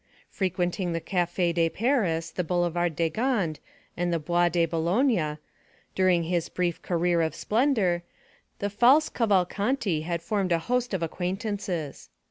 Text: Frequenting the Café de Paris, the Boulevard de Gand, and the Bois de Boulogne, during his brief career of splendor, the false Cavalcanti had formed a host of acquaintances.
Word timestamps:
Frequenting 0.31 0.93
the 0.93 0.99
Café 0.99 1.53
de 1.53 1.69
Paris, 1.69 2.31
the 2.31 2.43
Boulevard 2.43 2.95
de 2.95 3.07
Gand, 3.07 3.59
and 3.95 4.11
the 4.11 4.17
Bois 4.17 4.49
de 4.49 4.65
Boulogne, 4.65 5.37
during 5.93 6.23
his 6.23 6.49
brief 6.49 6.81
career 6.81 7.21
of 7.21 7.35
splendor, 7.35 8.01
the 8.57 8.71
false 8.71 9.09
Cavalcanti 9.09 10.01
had 10.01 10.23
formed 10.23 10.51
a 10.51 10.57
host 10.57 10.95
of 10.95 11.03
acquaintances. 11.03 12.09